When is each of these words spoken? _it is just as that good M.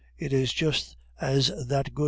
_it 0.17 0.33
is 0.33 0.51
just 0.51 0.97
as 1.19 1.51
that 1.67 1.93
good 1.93 1.99
M. 1.99 1.99